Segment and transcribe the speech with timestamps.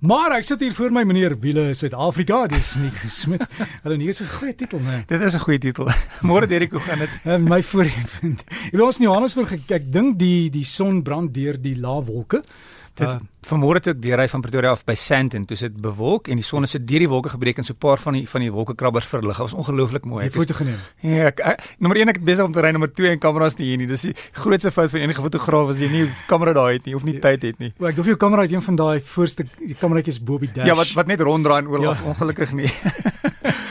[0.00, 3.42] Maar ek sit hier voor my meneer Wiele Suid-Afrika, dis nie gesmit.
[3.82, 5.02] Hulle nie is 'n goeie titel nie.
[5.06, 5.90] Dit is 'n goeie titel.
[6.28, 7.10] Môre Derek, hoe gaan dit?
[7.24, 8.40] En my voorvind.
[8.72, 12.40] Weet ons in Johannesburg, ek, ek dink die die son brand deur die lae wolke.
[13.00, 13.18] Dit uh,
[13.48, 16.66] vanmôre toe ek deurry van Pretoria af by Sandton, toe sit bewolk en die son
[16.66, 19.08] het so deur die wolke gebreek en so 'n paar van die van die wolkekrabbers
[19.08, 19.36] verlig.
[19.40, 20.24] Dit was ongelooflik mooi.
[20.24, 20.76] Jy foto geneem.
[21.00, 23.56] Ja, ek, ek, nommer 1 ek het besig om te ry, nommer 2 en kameras
[23.56, 23.86] nie hier nie.
[23.86, 27.04] Dis die grootste fout van enige fotograaf as jy nie kamera daar het nie of
[27.04, 27.20] nie ja.
[27.20, 27.72] tyd het nie.
[27.78, 29.46] O, ek dink jou kamera het een van daai voorste
[29.80, 30.66] kameraatjies bo op die dash.
[30.66, 32.08] Ja, wat wat net ronddraai en oorloop ja.
[32.12, 32.70] ongelukkig nie.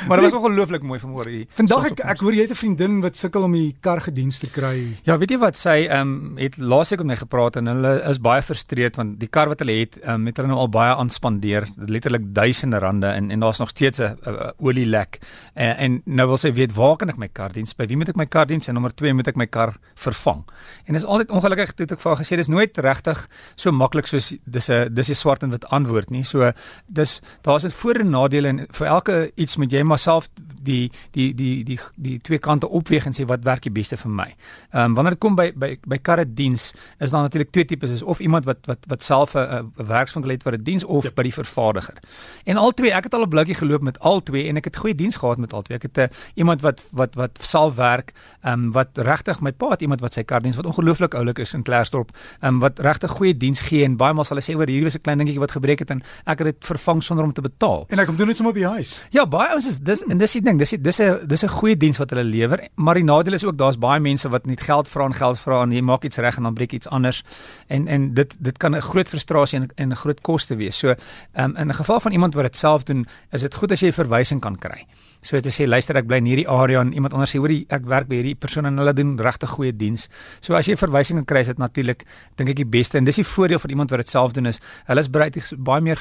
[0.09, 1.45] maar dit was ongelooflik mooi vanmôre hier.
[1.57, 4.49] Vandag ek ek hoor jy het 'n vriendin wat sukkel om die kar gediens te
[4.49, 4.97] kry.
[5.05, 8.19] Ja, weet jy wat sy ehm um, het laasweek met my gepraat en hulle is
[8.19, 10.95] baie frustreerd want die kar wat hulle het, ehm um, het hulle nou al baie
[10.95, 14.17] aanspandeer, letterlik duisende rande en en daar's nog steeds 'n
[14.57, 15.19] olielek.
[15.53, 17.75] En, en nou wil sy weet waar kan ek my kar diens?
[17.75, 18.67] By wie moet ek my kar diens?
[18.67, 20.43] En nommer 2 moet ek my kar vervang.
[20.85, 24.33] En dis altyd ongelukkig toe ek vir haar gesê dis nooit regtig so maklik soos
[24.45, 26.23] dis 'n dis 'n swart en wit antwoord nie.
[26.23, 26.51] So
[26.87, 30.29] dis daar's 'n voor en nadele en vir elke iets moet jy maar self
[30.69, 34.13] die die die die die twee kante opweeg en sê wat werk die beste vir
[34.21, 34.29] my.
[34.71, 37.91] Ehm um, wanneer dit kom by by by karre diens is daar natuurlik twee tipes
[37.97, 41.11] is of iemand wat wat wat self 'n werkswinkel het vir 'n diens of ja.
[41.15, 41.97] by die vervaardiger.
[42.45, 44.77] En al twee, ek het al 'n blikkie geloop met al twee en ek het
[44.77, 45.77] goeie diens gehad met al twee.
[45.77, 49.51] Ek het 'n uh, iemand wat wat wat self werk, ehm um, wat regtig my
[49.51, 52.59] pa het iemand wat sy kar diens wat ongelooflik oulik is in Klerksdorp, ehm um,
[52.59, 55.01] wat regtig goeie diens gee en baie maal sal hy sê oor hierdie was 'n
[55.01, 57.85] klein dingetjie wat gebreek het en ek het dit vervang sonder om te betaal.
[57.89, 59.01] En ek kom doen dit sommer by huis.
[59.09, 61.77] Ja, baie ons is dis en dis die ding, dis dis 'n dis 'n goeie
[61.77, 64.87] diens wat hulle lewer, maar die nadeel is ook daar's baie mense wat net geld
[64.87, 67.23] vra en geld vra en jy maak iets reg en dan breek iets anders.
[67.67, 70.77] En en dit dit kan 'n groot frustrasie en 'n groot koste wees.
[70.77, 70.89] So,
[71.33, 73.91] um, in 'n geval van iemand wat dit self doen, is dit goed as jy
[73.91, 74.85] verwysing kan kry.
[75.21, 77.85] So dit sê luister ek bly in hierdie area en iemand anders sê hoor ek
[77.85, 80.07] werk by hierdie persoon en hulle doen regtig goeie diens.
[80.39, 82.05] So as jy verwysing kan kry, is dit natuurlik
[82.35, 84.59] dink ek die beste en dis die voordeel van iemand wat dit self doen is
[84.85, 85.99] hulle is bereid baie meer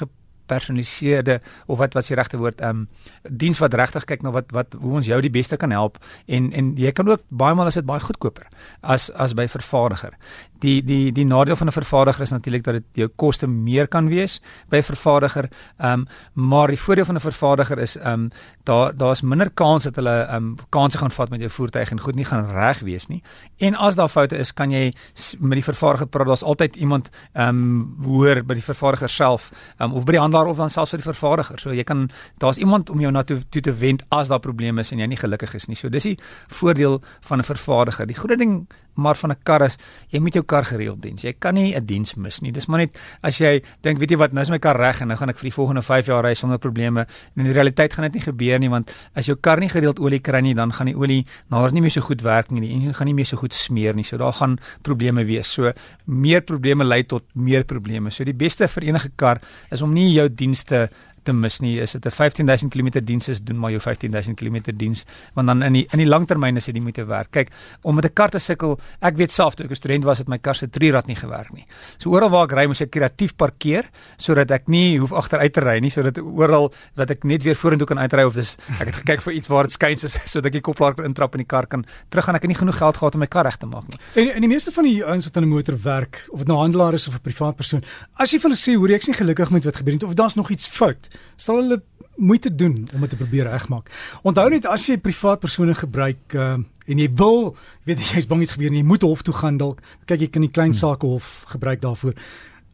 [0.49, 2.89] gepersonaliseerde of wat wat se regte woord ehm um,
[3.29, 6.53] diens wat regtig kyk na wat wat hoe ons jou die beste kan help en
[6.53, 8.49] en jy kan ook baie maal is dit baie goedkoper
[8.81, 10.17] as as by vervaardiger
[10.63, 14.09] die die die nadeel van 'n vervaardiger is natuurlik dat dit jou koste meer kan
[14.09, 15.49] wees by vervaardiger.
[15.79, 18.31] Ehm um, maar die voordeel van 'n vervaardiger is ehm um,
[18.69, 22.01] daar daar's minder kans dat hulle ehm um, kansse gaan vat met jou voertuig en
[22.01, 23.23] goed nie gaan reg wees nie.
[23.57, 24.93] En as daar foute is, kan jy
[25.39, 26.27] met die vervaardiger praat.
[26.27, 30.51] Daar's altyd iemand ehm um, hoor by die vervaardiger self um, of by die handelaar
[30.53, 31.61] of dan selfs vir die vervaardiger.
[31.61, 32.09] So jy kan
[32.39, 35.07] daar's iemand om jou na toe, toe te wend as daar probleme is en jy
[35.07, 35.77] nie gelukkig is nie.
[35.77, 36.19] So dis die
[36.49, 38.07] voordeel van 'n vervaardiger.
[38.07, 38.67] Die goeie ding
[38.99, 39.77] maar van 'n kar is
[40.09, 41.23] jy moet jou kar gereeld diens.
[41.23, 42.53] Jy kan nie 'n diens mis nie.
[42.53, 45.09] Dis maar net as jy dink, weet jy wat, nou is my kar reg en
[45.09, 47.07] nou gaan ek vir die volgende 5 jaar ry sonder probleme.
[47.37, 50.21] In die realiteit gaan dit nie gebeur nie want as jou kar nie gereeld olie
[50.25, 52.63] kry nie, dan gaan die olie nader nie meer so goed werk nie.
[52.65, 54.05] Die enjin gaan nie meer so goed smeer nie.
[54.05, 55.51] So daar gaan probleme wees.
[55.53, 55.73] So
[56.07, 58.11] meer probleme lei tot meer probleme.
[58.11, 60.89] So die beste vir enige kar is om nie jou dienste
[61.29, 61.77] te mis nie.
[61.85, 65.63] Is dit 'n 15000 km diens is doen maar jou 15000 km diens want dan
[65.63, 67.31] in die in die langtermyn is dit nie moeite werd.
[67.31, 67.49] Kyk,
[67.83, 70.29] om met 'n kar te sukkel, ek weet self toe ek 'n student was het
[70.29, 71.67] my kar se trierad nie gewerk nie.
[71.99, 73.85] So oral waar ek ry moet ek kreatief parkeer
[74.17, 77.87] sodat ek nie hoef agteruit te ry nie, sodat oral wat ek net weer vorentoe
[77.87, 80.53] kan uitry of dis ek het gekyk vir iets waar dit skuins is sodat ek
[80.53, 82.35] die koplaar kan intrap in die kar kan terug gaan.
[82.35, 83.99] Ek het nie genoeg geld gehad om my kar reg te maak nie.
[84.15, 86.59] En in die meeste van die ouens wat in 'n motor werk, of dit nou
[86.59, 87.83] handelaar is of 'n privaat persoon,
[88.17, 90.37] as jy vir hulle sê hoor ek's nie gelukkig met wat gebeur het of daar's
[90.37, 91.81] nog iets fout, sal hulle
[92.19, 93.91] moeite doen om dit te probeer regmaak.
[94.27, 97.53] Onthou net as jy privaat persone gebruik uh, en jy wil,
[97.89, 100.31] weet jy jy's bang iets gebeur en jy moet hof toe gaan dalk, kyk jy
[100.35, 100.81] kan die klein hmm.
[100.81, 102.19] sake hof gebruik daarvoor.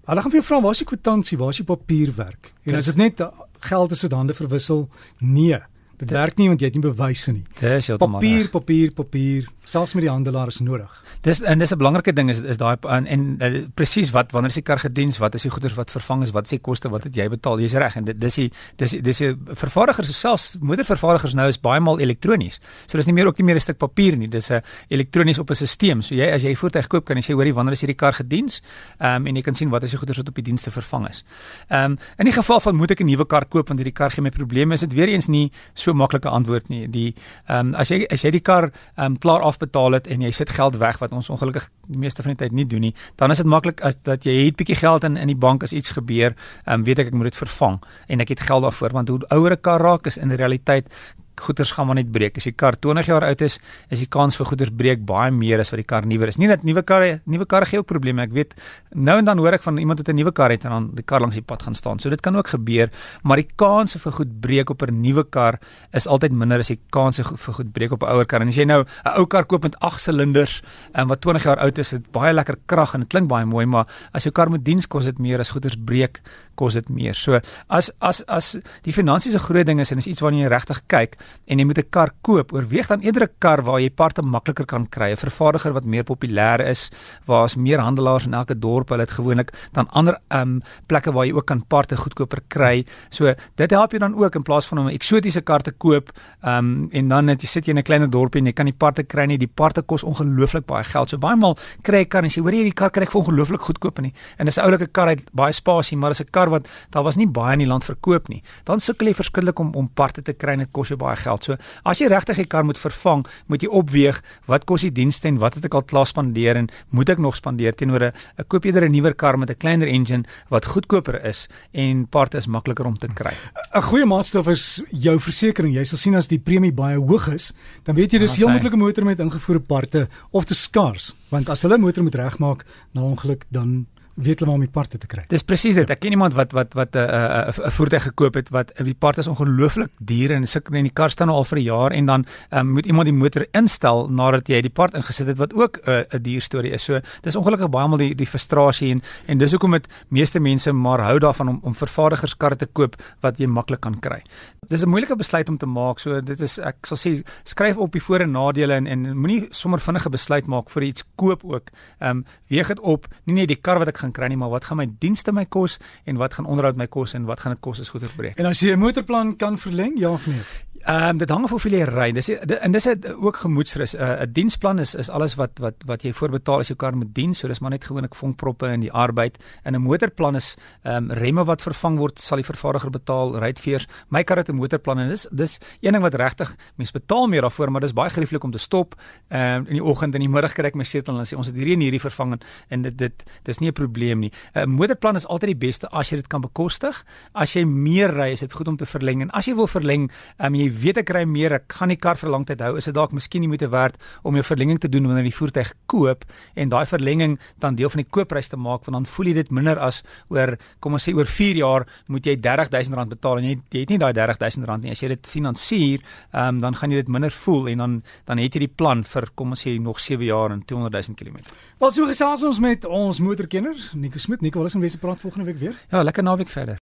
[0.05, 2.53] Hulle gaan vir jou vra waar is die kwitansie, waar is die papierwerk?
[2.69, 3.31] En as dit net uh,
[3.69, 4.89] geld is wat hande verwissel,
[5.21, 5.61] nee.
[6.01, 7.45] Dit werk nie want jy het nie bewyse nie.
[7.61, 11.03] Dis papier, papier, papier, selfs met die handelaar is nodig.
[11.21, 14.51] Dis en dis 'n belangrike ding is is daai en, en, uh, presies wat wanneer
[14.51, 16.89] is die kar gediens, wat is die goeder wat vervang is, wat is die koste,
[16.89, 17.59] wat het jy betaal?
[17.59, 21.81] Jy's reg en dit dis die dis dis die vervaardigers selfs moedervervaardigers nou is baie
[21.81, 22.61] maal elektronies.
[22.87, 25.51] So dis nie meer ook nie meer 'n stuk papier nie, dis 'n elektronies op
[25.51, 26.03] 'n stelsel.
[26.03, 28.13] So jy as jy 'n voertuig koop kan jy sê hoorie wanneer is hierdie kar
[28.13, 28.61] gediens?
[29.01, 31.09] Ehm um, en jy kan sien wat is die goeder wat op die dienste vervang
[31.09, 31.25] is.
[31.69, 34.11] Ehm um, in die geval van moet ek 'n nuwe kar koop want hierdie kar
[34.11, 36.87] gee my probleme, is dit weer eens nie so maklike antwoord nie.
[36.89, 37.15] Die
[37.49, 40.33] ehm um, as jy as jy die kar ehm um, klaar afbetaal het en jy
[40.35, 43.31] sit geld weg wat ons ongelukkig die meeste van die tyd nie doen nie, dan
[43.31, 45.95] is dit maklik as dat jy het bietjie geld in in die bank as iets
[45.97, 46.35] gebeur,
[46.67, 47.81] um, weet ek ek moet dit vervang.
[48.09, 50.91] En ek het geld daarvoor want hoe ouer 'n kar raak is in die realiteit
[51.41, 52.37] goeders gaan maar net breek.
[52.37, 53.59] As die kar 20 jaar oud is,
[53.91, 56.39] is die kans vir goeders breek baie meer as wat die kar nuwer is.
[56.39, 58.23] Nie dat nuwe karre, nuwe karre gee ook probleme.
[58.23, 58.55] Ek weet
[58.95, 61.05] nou en dan hoor ek van iemand wat 'n nuwe kar het en dan die
[61.05, 61.99] kar langs die pad gaan staan.
[61.99, 62.91] So dit kan ook gebeur,
[63.23, 65.59] maar die kans vir goed breek op 'n nuwe kar
[65.93, 68.41] is altyd minder as die kans vir goed breek op 'n ouer kar.
[68.41, 71.59] En as jy nou 'n ou kar koop met 8 silinders en wat 20 jaar
[71.59, 74.51] oud is, het baie lekker krag en dit klink baie mooi, maar as jou kar
[74.51, 76.21] moet diens kos dit meer as goeders breek
[76.55, 77.15] kos dit meer.
[77.15, 80.49] So as as as die finansies 'n groot ding is en is iets waarna jy
[80.49, 81.17] regtig kyk
[81.47, 84.67] en jy moet 'n kar koop, oorweeg dan eerder 'n kar waar jy parte makliker
[84.67, 86.91] kan kry, 'n vervaardiger wat meer populêr is,
[87.27, 91.27] waar is meer handelaars in elke dorp, hulle het gewoonlik dan ander um plekke waar
[91.27, 92.85] jy ook kan parte goedkoper kry.
[93.11, 96.11] So dit help jou dan ook in plaas van om 'n eksotiese kar te koop,
[96.43, 98.75] um en dan net jy sit jy in 'n kleiner dorpie en jy kan die
[98.75, 101.09] parte kry nie, die parte kos ongelooflik baie geld.
[101.09, 103.61] So baie maal kry jy kar en jy hoor hierdie kar kry ek vir ongelooflik
[103.61, 104.13] goedkoop nie.
[104.39, 107.17] En dis 'n oulike kar uit baie spasie, maar dis 'n kar wat daar was
[107.17, 108.43] nie baie in die land verkoop nie.
[108.65, 111.45] Dan sukkel jy verskillik om om parte te kry en dit kos jou baie geld.
[111.45, 115.29] So as jy regtig 'n kar moet vervang, moet jy opweeg wat kos die dienste
[115.29, 118.13] en wat het ek al klaar spandeer en moet ek nog spandeer teenoor 'n
[118.49, 122.47] koop eerder 'n nuwer kar met 'n kleiner engine wat goedkoper is en parte is
[122.47, 123.33] makliker om te kry.
[123.75, 125.75] 'n Goeie maatstaf is jou versekerings.
[125.75, 127.53] Jy sal sien as die premie baie hoog is,
[127.85, 131.15] dan weet jy dis ja, heel moontlik 'n motor met ingevoerde parte of te skaars,
[131.31, 134.99] want as hulle motor moet regmaak na ongeluk dan weet hulle maar om die parte
[134.99, 135.25] te kry.
[135.29, 135.91] Dis presies dit.
[135.91, 138.95] Ek ken iemand wat wat wat 'n uh, 'n uh, voertuig gekoop het wat die
[138.95, 142.07] parte is ongelooflik duur en sit in die kar staan al vir 'n jaar en
[142.07, 145.79] dan um, moet iemand die motor instel nadat jy die part ingesit het wat ook
[145.85, 146.85] 'n uh, 'n duur storie is.
[146.85, 150.73] So dis ongelukkig baie maal die die frustrasie en en dis hoekom dit meeste mense
[150.73, 154.23] maar hou daarvan om om vervaardigerskarre te koop wat jy maklik kan kry.
[154.69, 155.99] Dis 'n moeilike besluit om te maak.
[155.99, 159.47] So dit is ek sal sê skryf op die voor en nadele en en moenie
[159.51, 161.71] sommer vinnige besluit maak vir iets koop ook.
[161.99, 164.51] Ehm um, weeg dit op, nie net die kar wat ek gaan kry nie, maar
[164.51, 167.53] wat gaan my dienste my kos en wat gaan onderhoud my kos en wat gaan
[167.53, 168.39] dit kos as goeder breek.
[168.39, 170.43] En as jy 'n motorplan kan verleng, ja of nee?
[170.85, 172.11] Ehm um, dit hang af hoeveel jy ry.
[172.13, 172.87] Dis en dis
[173.17, 173.95] ook gemoedsrus.
[173.97, 177.15] 'n uh, Diensplan is is alles wat wat wat jy voorbetaal as jou kar moet
[177.15, 177.35] dien.
[177.35, 179.39] So dis maar net gewoonlik vonkproppe in die arbeid.
[179.63, 183.87] En 'n motorplan is ehm um, remme wat vervang word, sal die vervaardiger betaal, ruitveers.
[184.09, 187.41] My kar het 'n motorplan en dis dis een ding wat regtig mens betaal meer
[187.41, 188.95] daarvoor, maar dis baie gerieflik om te stop.
[189.29, 191.47] Ehm um, in die oggend en die middag kry ek my setel en sê ons
[191.47, 194.33] het hierdie en hierdie vervang en dit dit dis nie 'n probleem nie.
[194.55, 197.05] 'n uh, Motorplan is altyd die beste as jy dit kan bekostig.
[197.33, 200.11] As jy meer ry, is dit goed om te verleng en as jy wil verleng,
[200.37, 202.75] ehm um, jy weet ek kry meer, ek gaan die kar vir lang tyd hou.
[202.81, 205.39] Is dit dalk miskien nie moeite werd om jou verlenging te doen wanneer jy die
[205.39, 206.25] voertuig koop
[206.55, 209.53] en daai verlenging dan deel van die koopprys te maak want dan voel jy dit
[209.55, 213.57] minder as oor kom ons sê oor 4 jaar moet jy R30000 betaal en jy,
[213.73, 214.95] jy het nie daai R30000 nie.
[214.95, 218.55] As jy dit finansier, um, dan gaan jy dit minder voel en dan dan het
[218.57, 221.43] jy die plan vir kom ons sê nog 7 jaar en 200000 km.
[221.83, 224.43] Wat so gesels ons met ons motorkenner, Nico Smit.
[224.45, 225.79] Nico, wat is ons wese praat volgende week weer?
[225.91, 226.81] Ja, lekker naweek verder.